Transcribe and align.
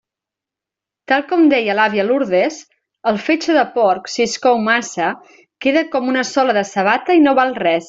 Tal 1.11 1.25
com 1.31 1.43
deia 1.51 1.75
l'àvia 1.79 2.05
Lourdes, 2.07 2.57
el 3.13 3.21
fetge 3.27 3.59
de 3.59 3.67
porc, 3.77 4.11
si 4.15 4.25
es 4.27 4.35
cou 4.47 4.59
massa, 4.71 5.11
queda 5.67 5.85
com 5.93 6.11
una 6.15 6.25
sola 6.33 6.57
de 6.61 6.67
sabata 6.73 7.21
i 7.21 7.25
no 7.29 7.37
val 7.43 7.57
res. 7.67 7.79